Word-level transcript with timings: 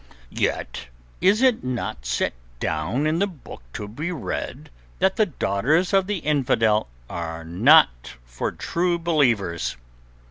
"Yet 0.33 0.87
is 1.21 1.43
it 1.43 1.63
not 1.63 2.07
set 2.07 2.33
down 2.59 3.05
in 3.05 3.19
the 3.19 3.27
Book 3.27 3.61
to 3.73 3.87
be 3.87 4.11
Read 4.11 4.71
that 4.97 5.15
the 5.15 5.27
daughters 5.27 5.93
of 5.93 6.07
the 6.07 6.17
infidel 6.17 6.87
are 7.07 7.43
not 7.43 8.13
for 8.25 8.51
True 8.51 8.97
Believers?" 8.97 9.77